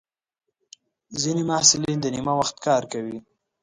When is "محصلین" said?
1.49-1.97